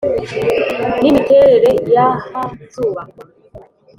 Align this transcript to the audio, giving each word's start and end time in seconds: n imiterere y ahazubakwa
n 1.01 1.03
imiterere 1.09 1.69
y 1.93 1.97
ahazubakwa 2.07 3.23